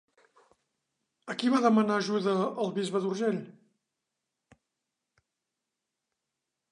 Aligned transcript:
A 1.33 1.35
qui 1.41 1.51
va 1.55 1.59
demanar 1.65 1.97
ajuda 2.03 2.33
el 2.63 2.73
Bisbe 2.77 3.01
d'Urgell? 3.03 3.37